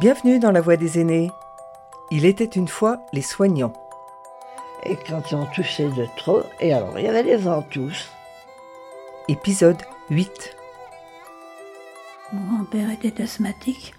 [0.00, 1.30] Bienvenue dans la voie des aînés.
[2.10, 3.74] Il était une fois les soignants.
[4.82, 8.08] Et quand on toussait de trop, et alors il y avait les ventouses.
[9.28, 9.76] Épisode
[10.08, 10.56] 8.
[12.32, 13.92] Mon grand-père était asthmatique.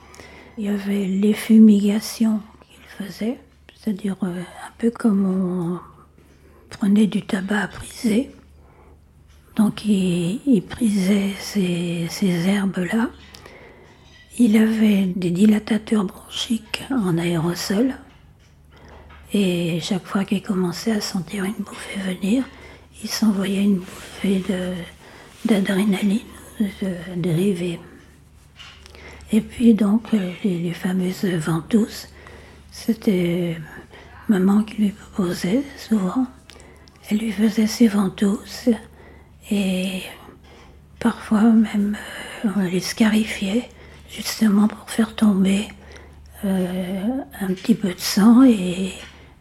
[0.57, 3.37] Il y avait les fumigations qu'il faisait,
[3.75, 5.79] c'est-à-dire euh, un peu comme on
[6.71, 8.31] prenait du tabac à priser.
[9.55, 13.11] Donc il, il prisait ces, ces herbes-là.
[14.39, 17.95] Il avait des dilatateurs bronchiques en aérosol.
[19.33, 22.43] Et chaque fois qu'il commençait à sentir une bouffée venir,
[23.03, 24.43] il s'envoyait une bouffée
[25.45, 26.19] d'adrénaline
[27.15, 27.79] dérivée.
[29.33, 32.07] Et puis donc euh, les, les fameuses ventouses,
[32.71, 33.57] c'était
[34.27, 36.27] maman qui lui proposait souvent.
[37.09, 38.69] Elle lui faisait ses ventouses
[39.49, 40.01] et
[40.99, 41.97] parfois même
[42.45, 43.69] euh, on les scarifiait
[44.11, 45.67] justement pour faire tomber
[46.43, 48.91] euh, un petit peu de sang et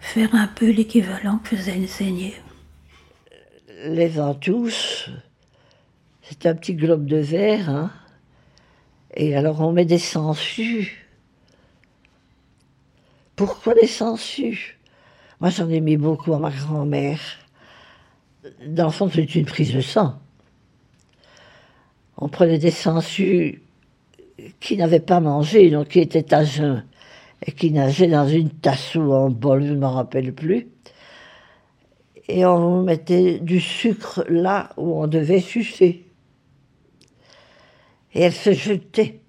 [0.00, 2.34] faire un peu l'équivalent que faisait une saignée.
[3.84, 5.10] Les ventouses,
[6.22, 7.90] c'est un petit globe de verre, hein.
[9.14, 11.08] Et alors on met des sangsues.
[13.34, 14.78] Pourquoi des sangsues?
[15.40, 17.20] Moi j'en ai mis beaucoup à ma grand-mère.
[18.66, 20.18] Dans le fond, c'est une prise de sang.
[22.16, 23.62] On prenait des sangsues
[24.60, 26.84] qui n'avaient pas mangé, donc qui étaient à jeun,
[27.46, 30.68] et qui nageaient dans une tasse ou un bol, je ne me rappelle plus.
[32.28, 36.04] Et on mettait du sucre là où on devait sucer.
[38.14, 39.20] Et elles se jetaient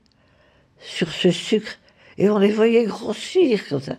[0.79, 1.77] sur ce sucre,
[2.17, 3.97] et on les voyait grossir comme ça.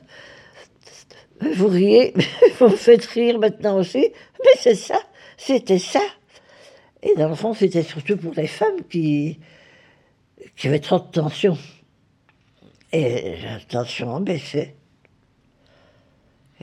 [1.54, 2.14] Vous riez,
[2.58, 4.08] vous me faites rire maintenant aussi,
[4.44, 4.98] mais c'est ça,
[5.36, 6.02] c'était ça.
[7.02, 9.38] Et dans le fond, c'était surtout pour les femmes qui,
[10.64, 11.56] avaient trop de tension.
[12.92, 14.76] Et la tension baissait.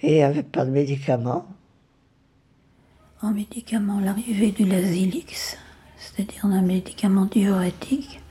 [0.02, 1.46] Et il n'y avait pas de médicaments.
[3.22, 5.58] En médicament, l'arrivée du Lazilix,
[5.98, 8.22] c'est-à-dire un médicament diurétique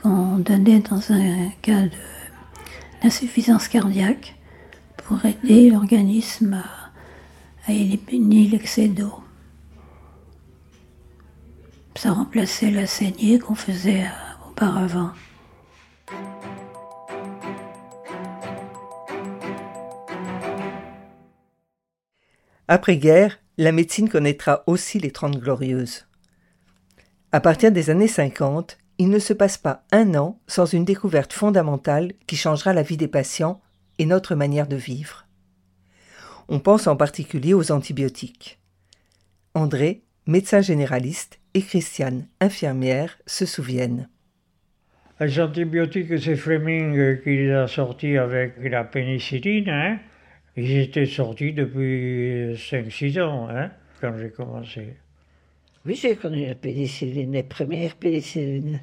[0.00, 1.82] qu'on donnait dans un cas
[3.02, 4.36] d'insuffisance cardiaque
[4.98, 9.14] pour aider l'organisme à, à éliminer l'excès d'eau.
[11.96, 14.23] Ça remplaçait la saignée qu'on faisait euh,
[22.68, 26.06] Après-guerre, la médecine connaîtra aussi les Trente Glorieuses.
[27.32, 31.32] À partir des années 50, il ne se passe pas un an sans une découverte
[31.32, 33.60] fondamentale qui changera la vie des patients
[33.98, 35.26] et notre manière de vivre.
[36.48, 38.60] On pense en particulier aux antibiotiques.
[39.54, 44.08] André, médecin généraliste, et Christiane, infirmière, se souviennent.
[45.24, 49.70] Les antibiotiques, c'est Fleming qui les a sortis avec la pénicilline.
[49.70, 49.98] Hein.
[50.54, 53.70] Ils étaient sortis depuis 5-6 ans, hein,
[54.02, 54.96] quand j'ai commencé.
[55.86, 58.80] Oui, j'ai connu la pénicilline, les premières pénicillines.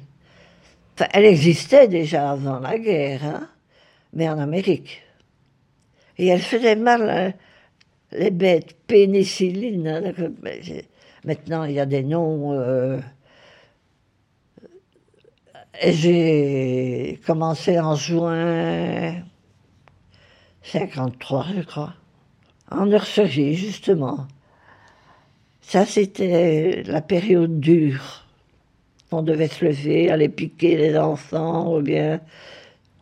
[1.12, 3.48] Elle existait déjà avant la guerre, hein,
[4.12, 5.00] mais en Amérique.
[6.18, 7.34] Et elle faisait mal,
[8.10, 9.86] les bêtes pénicilline.
[9.86, 10.12] hein,
[11.24, 12.52] Maintenant, il y a des noms.
[12.52, 12.98] euh,
[15.80, 19.14] j'ai commencé en juin
[20.62, 21.94] 53, je crois,
[22.70, 24.26] en nurserie, justement.
[25.60, 28.26] Ça, c'était la période dure.
[29.10, 32.20] On devait se lever, aller piquer les enfants, ou bien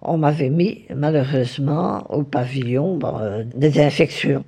[0.03, 4.45] on m'avait mis, malheureusement, au pavillon euh, des infections.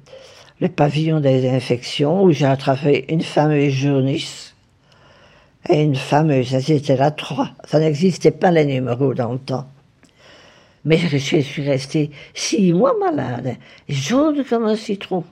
[0.60, 4.51] Le pavillon des infections, où j'ai attrapé une fameuse jaunisse
[5.68, 7.50] et une fameuse, elles étaient là trois.
[7.64, 9.66] Ça n'existait pas les numéros dans le temps.
[10.84, 13.56] Mais je suis restée six mois malade,
[13.88, 15.24] jaune comme un citron.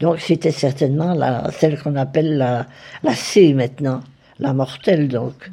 [0.00, 2.66] Donc c'était certainement la, celle qu'on appelle la,
[3.02, 4.00] la C maintenant,
[4.40, 5.50] la mortelle donc.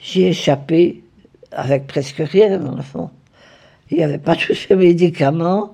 [0.00, 1.02] J'y ai échappé
[1.50, 3.10] avec presque rien dans le fond.
[3.90, 5.73] Il n'y avait pas tous ces médicaments.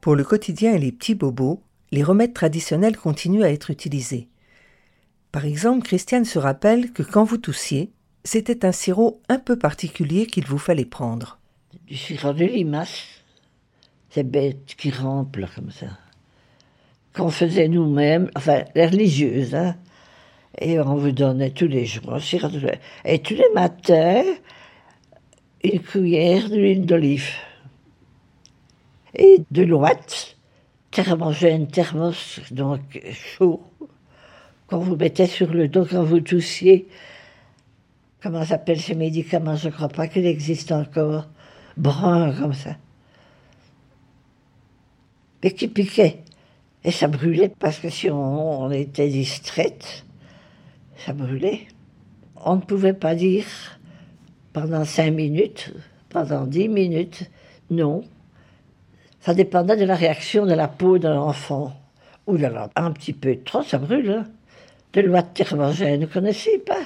[0.00, 4.28] Pour le quotidien et les petits bobos, les remèdes traditionnels continuent à être utilisés.
[5.30, 7.92] Par exemple, Christiane se rappelle que quand vous toussiez,
[8.24, 11.38] c'était un sirop un peu particulier qu'il vous fallait prendre.
[11.86, 13.04] Du sirop de limace,
[14.08, 15.88] ces bêtes qui rampent là, comme ça.
[17.14, 19.76] Qu'on faisait nous-mêmes, enfin les religieuses, hein.
[20.58, 22.72] Et on vous donnait tous les jours sirop de
[23.04, 24.24] Et tous les matins,
[25.62, 27.30] une cuillère d'huile d'olive.
[29.14, 30.36] Et de l'ouate,
[30.90, 32.80] thermogène, thermos, donc
[33.12, 33.62] chaud,
[34.66, 36.86] qu'on vous mettait sur le dos quand vous toussiez.
[38.22, 41.28] Comment s'appellent ces médicaments Je ne crois pas qu'il existe encore.
[41.76, 42.76] Brun comme ça.
[45.42, 46.22] Mais qui piquait.
[46.84, 50.04] Et ça brûlait parce que si on, était distraite,
[50.96, 51.66] ça brûlait.
[52.36, 53.44] On ne pouvait pas dire
[54.52, 55.74] pendant cinq minutes,
[56.08, 57.30] pendant dix minutes,
[57.70, 58.02] non.
[59.20, 61.72] Ça dépendait de la réaction de la peau d'un enfant.
[62.26, 64.10] Ou là un petit peu trop, ça brûle.
[64.10, 64.24] Hein.
[64.92, 66.82] De loi de thermogène, vous ne connaissez pas?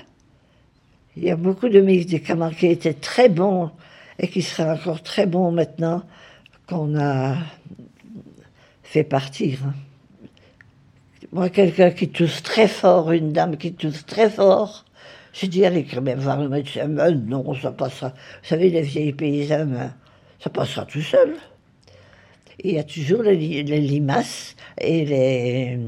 [1.16, 3.70] Il y a beaucoup de médicaments qui étaient très bons
[4.18, 6.02] et qui seraient encore très bons maintenant
[6.68, 7.36] qu'on a
[8.82, 9.60] fait partir.
[9.66, 9.74] Hein.
[11.32, 14.84] Moi, quelqu'un qui tousse très fort, une dame qui tousse très fort,
[15.32, 16.86] j'ai dit, allez quand même voir le médecin.
[16.88, 18.10] non, ça passera.
[18.10, 19.90] Vous savez, les vieilles paysans,
[20.38, 21.34] ça passera tout seul.
[22.60, 25.78] Il y a toujours les, limaces et les,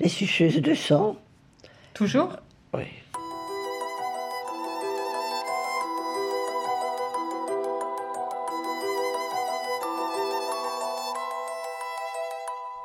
[0.00, 1.16] les suceuses de sang.
[1.92, 2.36] Toujours?
[2.72, 2.84] Oui.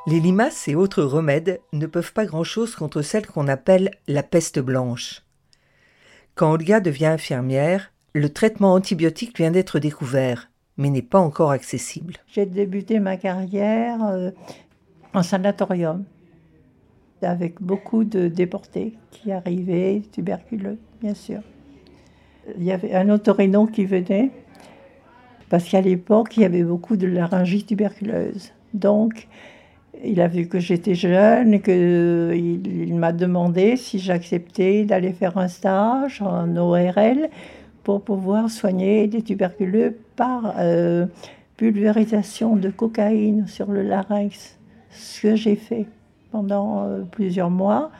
[0.06, 4.58] Les limaces et autres remèdes ne peuvent pas grand-chose contre celle qu'on appelle la peste
[4.58, 5.22] blanche.
[6.34, 10.49] Quand Olga devient infirmière, le traitement antibiotique vient d'être découvert,
[10.80, 12.14] mais n'est pas encore accessible.
[12.26, 14.30] J'ai débuté ma carrière euh,
[15.12, 16.04] en sanatorium,
[17.20, 21.40] avec beaucoup de déportés qui arrivaient, tuberculeux, bien sûr.
[22.56, 24.30] Il y avait un otorino qui venait,
[25.50, 28.52] parce qu'à l'époque, il y avait beaucoup de laryngite tuberculeuse.
[28.72, 29.28] Donc,
[30.02, 35.36] il a vu que j'étais jeune et qu'il il, m'a demandé si j'acceptais d'aller faire
[35.36, 37.28] un stage en ORL
[37.82, 41.06] pour pouvoir soigner des tuberculeux par euh,
[41.56, 44.58] pulvérisation de cocaïne sur le larynx.
[44.90, 45.86] Ce que j'ai fait
[46.30, 47.90] pendant euh, plusieurs mois.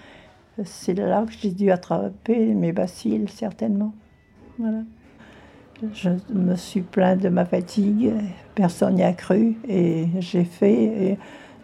[0.65, 3.95] C'est là que j'ai dû attraper mes bacilles, certainement.
[4.59, 4.81] Voilà.
[5.95, 8.13] Je me suis plaint de ma fatigue,
[8.55, 11.17] personne n'y a cru et j'ai fait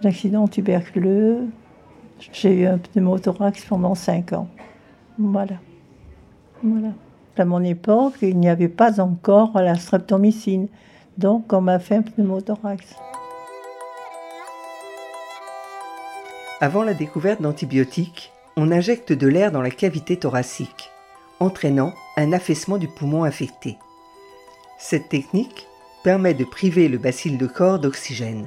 [0.03, 1.49] l'accident tuberculeux.
[2.33, 4.49] J'ai eu un pneumothorax pendant 5 ans.
[5.19, 5.57] Voilà.
[6.63, 6.89] Voilà.
[7.39, 10.69] À mon époque, il n'y avait pas encore la streptomycine.
[11.19, 12.97] Donc, on m'a fait un pneumothorax.
[16.61, 20.91] Avant la découverte d'antibiotiques, on injecte de l'air dans la cavité thoracique,
[21.39, 23.77] entraînant un affaissement du poumon affecté.
[24.79, 25.67] Cette technique
[26.03, 28.47] permet de priver le bacille de corps d'oxygène.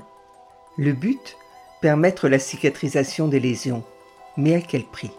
[0.78, 1.38] Le but
[1.82, 3.84] Permettre la cicatrisation des lésions.
[4.36, 5.12] Mais à quel prix?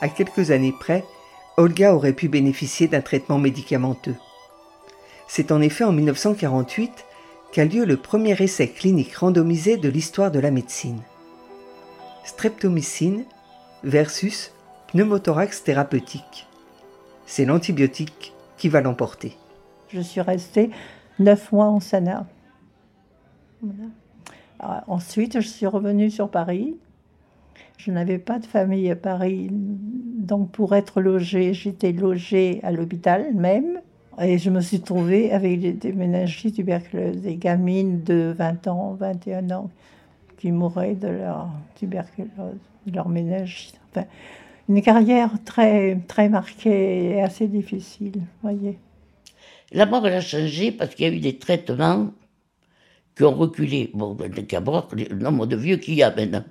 [0.00, 1.04] À quelques années près,
[1.56, 4.14] Olga aurait pu bénéficier d'un traitement médicamenteux.
[5.28, 7.04] C'est en effet en 1948
[7.52, 11.00] qu'a lieu le premier essai clinique randomisé de l'histoire de la médecine.
[12.24, 13.24] Streptomycine
[13.82, 14.52] versus
[14.88, 16.46] pneumothorax thérapeutique.
[17.26, 19.36] C'est l'antibiotique qui va l'emporter.
[19.88, 20.70] Je suis restée
[21.18, 22.26] neuf mois en Sana
[24.86, 26.76] ensuite, je suis revenue sur Paris.
[27.78, 33.34] Je n'avais pas de famille à Paris, donc pour être logée, j'étais logée à l'hôpital
[33.34, 33.80] même.
[34.20, 39.50] Et je me suis trouvée avec des, méningites tuberculeuses, des gamines de 20 ans, 21
[39.50, 39.70] ans,
[40.36, 43.80] qui mouraient de leur tuberculose, de leur méningite.
[43.90, 44.06] Enfin,
[44.68, 48.78] une carrière très, très marquée et assez difficile, voyez.
[49.72, 52.10] La mort, elle a changé parce qu'il y a eu des traitements
[53.16, 53.90] qui ont reculé.
[53.94, 54.16] Bon,
[54.48, 56.44] qu'importe le nombre de vieux qu'il y a maintenant.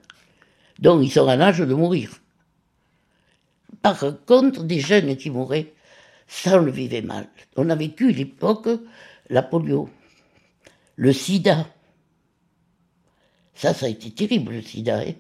[0.80, 2.10] Donc ils sont à l'âge de mourir.
[3.82, 5.74] Par contre, des jeunes qui mouraient,
[6.28, 7.28] ça on le vivait mal.
[7.56, 8.70] On a vécu l'époque
[9.30, 9.90] la polio,
[10.96, 11.68] le sida.
[13.54, 15.00] Ça, ça a été terrible, le sida.
[15.00, 15.14] Hein.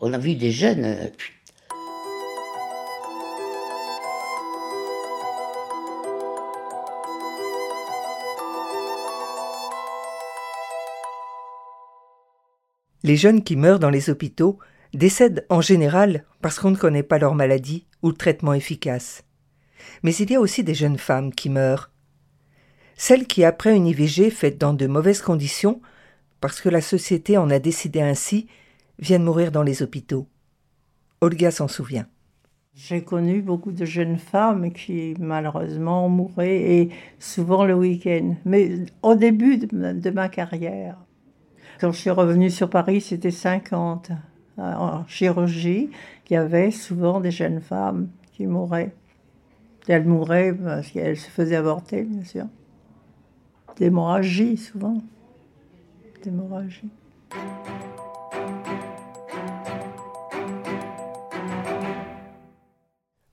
[0.00, 1.08] on a vu des jeunes, euh,
[13.04, 14.60] Les jeunes qui meurent dans les hôpitaux
[14.94, 19.24] décèdent en général parce qu'on ne connaît pas leur maladie ou le traitement efficace.
[20.02, 21.90] Mais il y a aussi des jeunes femmes qui meurent.
[22.96, 25.80] Celles qui, après une IVG faite dans de mauvaises conditions,
[26.40, 28.46] parce que la société en a décidé ainsi,
[28.98, 30.26] viennent mourir dans les hôpitaux.
[31.20, 32.06] Olga s'en souvient.
[32.74, 38.34] J'ai connu beaucoup de jeunes femmes qui malheureusement mouraient et souvent le week-end.
[38.44, 40.96] Mais au début de ma carrière,
[41.80, 44.12] quand je suis revenue sur Paris, c'était 50.
[44.58, 45.90] Euh, en chirurgie,
[46.28, 48.94] il y avait souvent des jeunes femmes qui mouraient.
[49.88, 52.46] Elles mouraient parce qu'elles se faisaient avorter, bien sûr.
[53.76, 54.98] D'hémorragie, souvent.
[56.22, 56.88] D'hémorragie.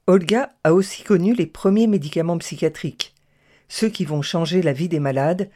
[0.08, 3.14] Olga a aussi connu les premiers médicaments psychiatriques,
[3.68, 5.50] ceux qui vont changer la vie des malades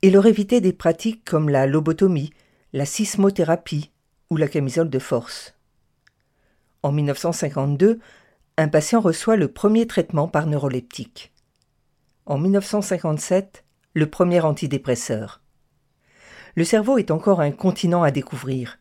[0.00, 2.32] et leur éviter des pratiques comme la lobotomie,
[2.72, 3.90] la sismothérapie,
[4.30, 5.54] ou la camisole de force.
[6.82, 8.00] En 1952,
[8.56, 11.32] un patient reçoit le premier traitement par neuroleptique.
[12.26, 15.40] En 1957, le premier antidépresseur.
[16.54, 18.78] Le cerveau est encore un continent à découvrir.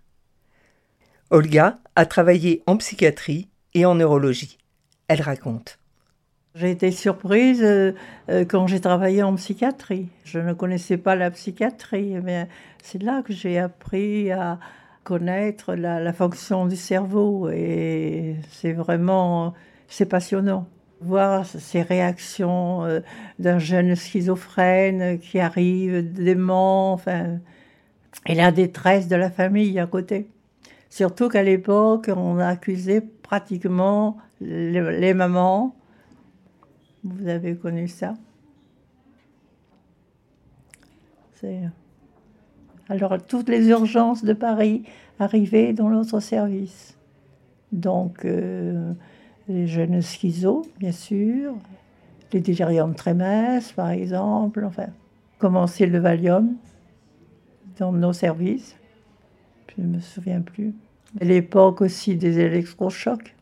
[1.30, 4.58] Olga a travaillé en psychiatrie et en neurologie.
[5.08, 5.80] Elle raconte.
[6.56, 7.94] J'ai été surprise euh,
[8.30, 10.08] euh, quand j'ai travaillé en psychiatrie.
[10.26, 12.48] Je ne connaissais pas la psychiatrie, mais
[12.82, 14.60] c'est là que j'ai appris à
[15.10, 19.56] connaître la, fonction du cerveau et c'est vraiment
[19.88, 20.68] c'est passionnant.
[21.02, 23.00] Voir ces réactions euh,
[23.40, 27.40] d'un jeune schizophrène qui arrive dément, enfin,
[28.28, 30.30] et la détresse de la famille à côté.
[30.92, 35.76] Surtout qu'à l'époque, on a accusé pratiquement les, mamans.
[37.04, 38.14] Vous avez connu ça?
[42.90, 44.84] Alors, toutes les urgences de Paris
[45.20, 46.98] arrivaient dans notre service.
[47.72, 48.94] Donc, euh,
[49.48, 51.54] les jeunes schizos, bien sûr,
[52.34, 54.88] les déliriums trémestres, par exemple, enfin,
[55.38, 56.56] commencer le Valium
[57.78, 58.76] dans nos services.
[59.76, 60.74] Je ne me souviens plus.
[61.22, 63.36] L'époque aussi des électrochocs.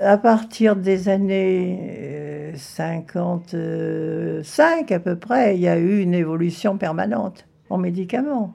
[0.00, 4.42] À partir des années 55 euh,
[4.90, 8.54] à peu près, il y a eu une évolution permanente en médicaments.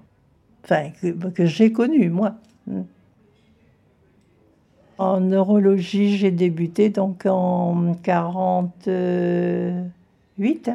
[0.67, 2.35] Que, j'ai connu, moi.
[4.97, 10.71] En neurologie, j'ai débuté donc en 48.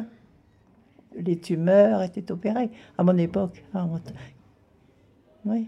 [1.17, 3.63] Les tumeurs étaient opérées à mon époque.
[5.45, 5.67] Oui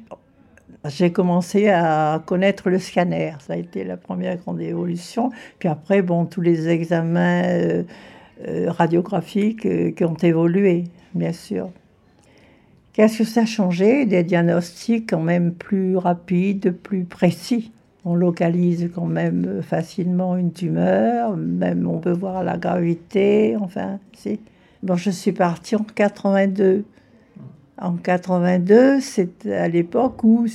[0.85, 3.33] j'ai commencé à connaître le scanner.
[3.39, 5.31] Ça a été la première grande évolution.
[5.59, 7.83] Puis après, bon, tous les examens euh,
[8.47, 11.69] euh, radiographiques euh, qui ont évolué, bien sûr.
[12.93, 14.05] Qu'est-ce que ça a changé?
[14.05, 17.71] Des diagnostics quand même plus rapides, plus précis.
[18.03, 24.39] On localise quand même facilement une tumeur, même on peut voir la gravité, enfin, si.
[24.81, 26.83] Bon, je suis partie en 82.
[27.81, 30.45] En 82, c'est à l'époque où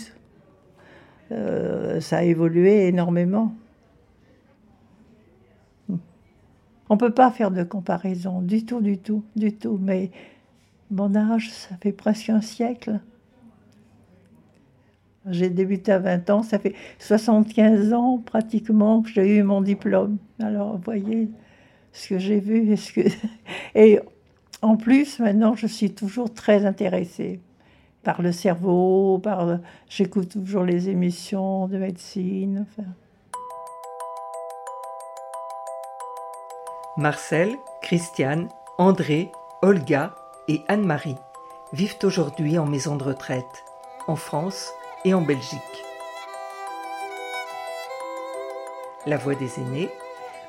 [1.32, 3.52] euh, ça a évolué énormément.
[6.88, 9.76] On ne peut pas faire de comparaison, du tout, du tout, du tout.
[9.82, 10.12] Mais
[10.92, 13.00] mon âge, ça fait presque un siècle.
[15.28, 20.18] J'ai débuté à 20 ans, ça fait 75 ans pratiquement que j'ai eu mon diplôme.
[20.38, 21.28] Alors, voyez
[21.90, 22.70] ce que j'ai vu.
[22.72, 23.00] Et, ce que...
[23.74, 23.98] et
[24.62, 27.40] en plus, maintenant, je suis toujours très intéressée
[28.02, 29.58] par le cerveau, par
[29.88, 32.66] j'écoute toujours les émissions de médecine.
[36.96, 38.48] Marcel, Christiane,
[38.78, 40.14] André, Olga
[40.48, 41.16] et Anne-Marie
[41.72, 43.64] vivent aujourd'hui en maison de retraite,
[44.06, 44.70] en France
[45.04, 45.60] et en Belgique.
[49.04, 49.90] La Voix des aînés,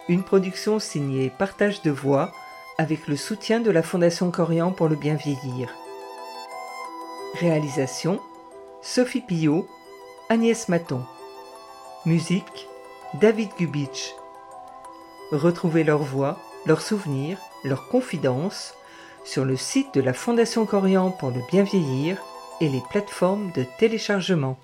[0.08, 2.32] une production signée Partage de voix
[2.78, 5.74] avec le soutien de la Fondation Corian pour le bien vieillir.
[7.40, 8.20] Réalisation
[8.84, 9.68] Sophie Pillot,
[10.30, 11.02] Agnès Maton.
[12.06, 12.68] Musique
[13.16, 14.14] David Gubitsch.
[15.32, 18.76] Retrouvez leurs voix, leurs souvenirs, leurs confidences
[19.26, 22.18] sur le site de la Fondation Corian pour le bien vieillir
[22.62, 24.58] et les plateformes de téléchargement.